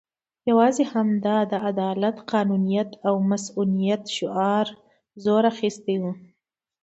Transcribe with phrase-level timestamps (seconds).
[0.49, 4.67] یوازې همدا د عدالت، قانونیت او مصونیت شعار
[5.23, 6.11] زور اخستی وو.